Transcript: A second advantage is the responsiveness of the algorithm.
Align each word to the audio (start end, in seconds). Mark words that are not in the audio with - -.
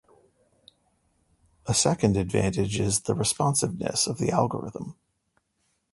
A 1.67 1.75
second 1.75 2.17
advantage 2.17 2.79
is 2.79 3.01
the 3.01 3.13
responsiveness 3.13 4.07
of 4.07 4.17
the 4.17 4.31
algorithm. 4.31 4.95